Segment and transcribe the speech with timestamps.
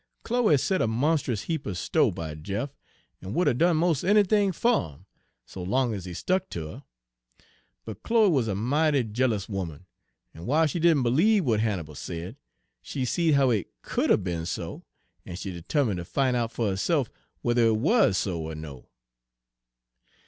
[0.23, 2.71] "Chloe set a monst'us heap er sto' by Jeff,
[3.21, 5.05] en would 'a' done mos' anythin' fer'im,
[5.45, 6.83] so long ez he stuck ter her.
[7.85, 9.85] But Chloe wuz a mighty jealous 'oman,
[10.33, 12.35] en w'iles she didn' b'liebe w'at Hannibal said,
[12.81, 14.83] she seed how it could 'a' be'n so,
[15.23, 17.07] en she 'termine' fer ter fin' out fer herse'f
[17.43, 18.87] whuther it wuz so er no.